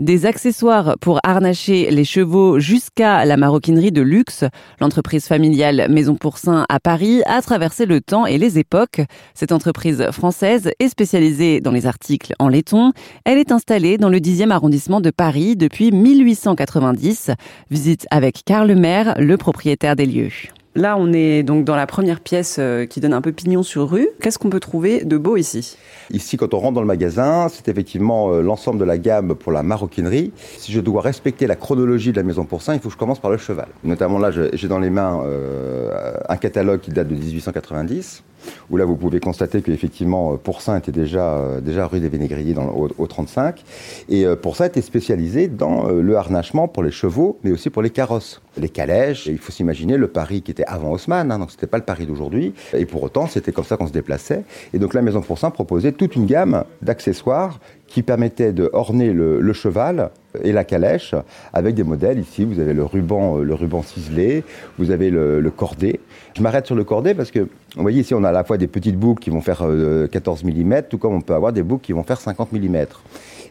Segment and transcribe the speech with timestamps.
[0.00, 4.46] Des accessoires pour harnacher les chevaux jusqu'à la maroquinerie de luxe,
[4.80, 9.02] l'entreprise familiale Maison Pourcin à Paris a traversé le temps et les époques.
[9.34, 12.92] Cette entreprise française est spécialisée dans les articles en laiton.
[13.26, 17.32] Elle est installée dans le 10e arrondissement de Paris depuis 1890.
[17.70, 20.32] Visite avec Karl Maire, le propriétaire des lieux.
[20.76, 23.90] Là, on est donc dans la première pièce euh, qui donne un peu pignon sur
[23.90, 24.08] rue.
[24.20, 25.76] Qu'est-ce qu'on peut trouver de beau ici?
[26.12, 29.50] Ici, quand on rentre dans le magasin, c'est effectivement euh, l'ensemble de la gamme pour
[29.50, 30.30] la maroquinerie.
[30.58, 33.18] Si je dois respecter la chronologie de la maison Pourcin, il faut que je commence
[33.18, 33.66] par le cheval.
[33.82, 38.22] Notamment là, j'ai dans les mains euh, un catalogue qui date de 1890
[38.70, 43.06] où là vous pouvez constater qu'effectivement Pourcin était déjà, déjà rue des Vénégriers au, au,
[43.06, 43.62] 35.
[44.08, 48.40] Et Pourcin était spécialisé dans le harnachement pour les chevaux, mais aussi pour les carrosses
[48.56, 49.26] les calèches.
[49.26, 52.06] il faut s'imaginer le Paris qui était avant Haussmann, hein, donc c'était pas le Paris
[52.06, 52.54] d'aujourd'hui.
[52.74, 54.44] Et pour autant, c'était comme ça qu'on se déplaçait.
[54.72, 57.58] Et donc la Maison Pourcin proposait toute une gamme d'accessoires
[57.90, 60.10] qui permettaient de orner le, cheval
[60.42, 61.14] et la calèche
[61.52, 62.20] avec des modèles.
[62.20, 64.44] Ici, vous avez le ruban, euh, le ruban ciselé,
[64.78, 66.00] vous avez le, le cordé.
[66.36, 68.56] Je m'arrête sur le cordé parce que, vous voyez, ici, on a à la fois
[68.58, 69.66] des petites boucles qui vont faire
[70.10, 72.76] 14 euh, mm, tout comme on peut avoir des boucles qui vont faire 50 mm.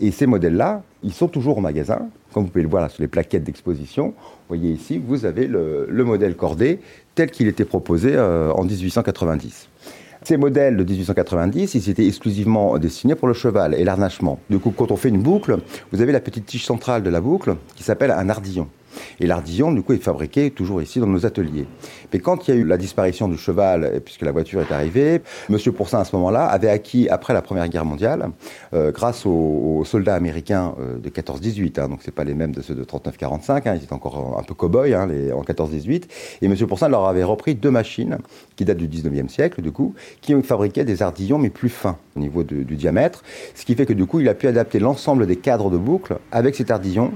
[0.00, 2.08] Et ces modèles-là, ils sont toujours au magasin.
[2.32, 5.46] Comme vous pouvez le voir là, sur les plaquettes d'exposition, vous voyez ici, vous avez
[5.46, 6.80] le, modèle cordé
[7.14, 9.68] tel qu'il était proposé euh, en 1890.
[10.24, 14.38] Ces modèles de 1890, ils étaient exclusivement destinés pour le cheval et l'arnachement.
[14.48, 15.58] Du coup, quand on fait une boucle,
[15.90, 18.68] vous avez la petite tige centrale de la boucle qui s'appelle un ardillon.
[19.20, 21.66] Et l'ardillon, du coup, est fabriqué toujours ici dans nos ateliers.
[22.12, 25.22] Mais quand il y a eu la disparition du cheval, puisque la voiture est arrivée,
[25.48, 28.30] Monsieur Pourcin, à ce moment-là, avait acquis, après la Première Guerre mondiale,
[28.74, 32.62] euh, grâce aux, soldats américains euh, de 14-18, hein, donc c'est pas les mêmes de
[32.62, 36.04] ceux de 39-45, hein, ils étaient encore un peu cow-boys hein, en 14-18,
[36.40, 38.18] et Monsieur Pourcin leur avait repris deux machines
[38.56, 42.20] qui datent du 19e siècle, du coup, qui fabriquaient des ardillons, mais plus fins au
[42.20, 43.22] niveau du diamètre,
[43.54, 46.16] ce qui fait que du coup, il a pu adapter l'ensemble des cadres de boucle
[46.30, 47.12] avec cet ardillon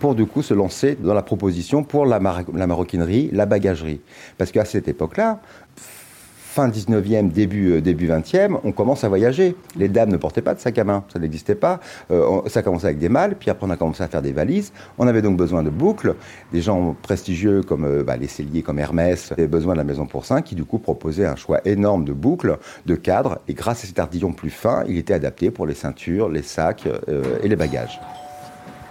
[0.00, 4.00] pour du coup se lancer dans la proposition pour la, maroquinerie, la bagagerie.
[4.38, 5.40] Parce qu'à cette époque-là,
[5.76, 9.54] fin 19e, début, euh, début 20e, on commence à voyager.
[9.76, 11.80] Les dames ne portaient pas de sac à main, ça n'existait pas.
[12.10, 14.72] Euh, ça commençait avec des malles, puis après on a commencé à faire des valises.
[14.98, 16.16] On avait donc besoin de boucles.
[16.52, 20.06] Des gens prestigieux comme euh, bah, les celliers comme Hermès avaient besoin de la Maison
[20.06, 22.56] Pourcin qui du coup proposait un choix énorme de boucles,
[22.86, 23.38] de cadres.
[23.48, 26.88] Et grâce à cet ardillon plus fin, il était adapté pour les ceintures, les sacs
[27.42, 28.00] et les bagages.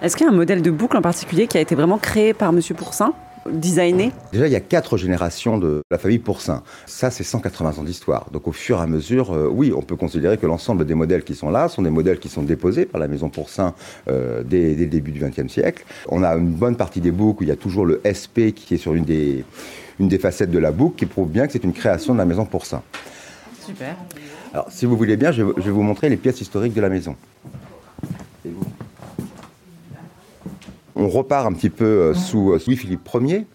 [0.00, 2.32] Est-ce qu'il y a un modèle de boucle en particulier qui a été vraiment créé
[2.32, 3.12] par Monsieur Pourcin
[3.50, 4.12] designé?
[4.30, 6.62] Déjà, il y a quatre générations de la famille Pourcin.
[6.86, 8.30] Ça, c'est 180 ans d'histoire.
[8.30, 11.24] Donc, au fur et à mesure, euh, oui, on peut considérer que l'ensemble des modèles
[11.24, 13.74] qui sont là sont des modèles qui sont déposés par la maison Pourcin
[14.08, 15.84] euh, dès, le début du XXe siècle.
[16.08, 18.74] On a une bonne partie des boucles où il y a toujours le SP qui
[18.74, 19.44] est sur une des,
[19.98, 22.24] une des facettes de la boucle qui prouve bien que c'est une création de la
[22.24, 22.82] maison Pourcin.
[23.66, 23.96] Super.
[24.52, 27.16] Alors, si vous voulez bien, je vais vous montrer les pièces historiques de la maison.
[30.98, 33.46] On repart un petit peu euh, sous euh, Louis-Philippe Ier,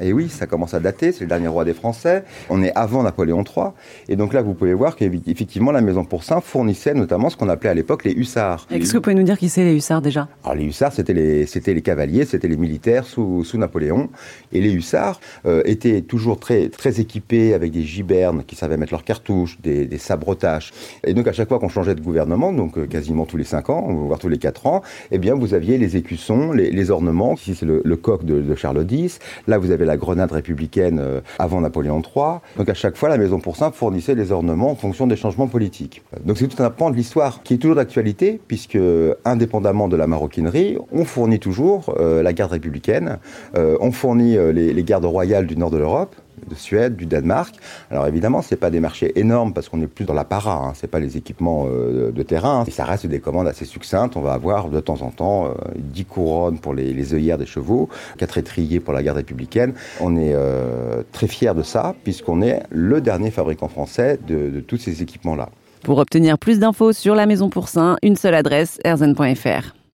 [0.00, 2.24] et oui, ça commence à dater, c'est le dernier roi des Français.
[2.50, 3.66] On est avant Napoléon III.
[4.08, 7.70] Et donc là, vous pouvez voir qu'effectivement, la Maison Pourcin fournissait notamment ce qu'on appelait
[7.70, 8.66] à l'époque les hussards.
[8.70, 10.28] Est-ce que vous pouvez nous dire qui c'est les hussards déjà?
[10.42, 14.10] Alors les hussards, c'était les, les cavaliers, c'était les militaires sous, sous Napoléon.
[14.52, 18.92] Et les hussards euh, étaient toujours très, très équipés avec des gibernes qui savaient mettre
[18.92, 20.72] leurs cartouches, des, des sabrotages.
[21.06, 23.70] Et donc à chaque fois qu'on changeait de gouvernement, donc euh, quasiment tous les 5
[23.70, 24.82] ans, voire tous les 4 ans,
[25.12, 27.34] eh bien vous aviez les écussons, les, ornements.
[27.34, 29.20] Ici c'est le, coq de, de Charles X.
[29.46, 32.40] Là vous avez la grenade républicaine euh, avant Napoléon III.
[32.56, 36.02] Donc à chaque fois, la Maison Pourcin fournissait les ornements en fonction des changements politiques.
[36.24, 38.78] Donc c'est tout un pan de l'histoire qui est toujours d'actualité, puisque
[39.24, 43.18] indépendamment de la maroquinerie, on fournit toujours euh, la garde républicaine,
[43.56, 46.14] euh, on fournit les gardes royales du nord de l'Europe,
[46.48, 47.54] de Suède, du Danemark.
[47.90, 50.72] Alors évidemment, ce pas des marchés énormes parce qu'on est plus dans la para, hein.
[50.74, 52.60] ce n'est pas les équipements euh, de terrain.
[52.60, 52.70] Hein.
[52.70, 54.16] ça reste des commandes assez succinctes.
[54.16, 57.88] On va avoir de temps en temps 10 euh, couronnes pour les, œillères des chevaux,
[58.18, 59.74] 4 étriers pour la garde républicaine.
[60.00, 64.60] On est euh, très fiers de ça puisqu'on est le dernier fabricant français de, de
[64.60, 65.48] tous ces équipements-là.
[65.82, 69.74] Pour obtenir plus d'infos sur la Maison Pourcin, une seule adresse, erzen.fr.